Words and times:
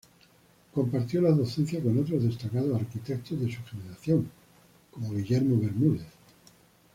Compartió 0.73 1.21
la 1.21 1.29
docencia 1.29 1.79
con 1.79 1.95
otros 1.99 2.23
destacados 2.23 2.73
arquitectos 2.75 3.39
de 3.39 3.53
su 3.53 3.63
generación 3.65 4.31
Guillermo 4.95 5.59
Bermúdez. 5.61 6.07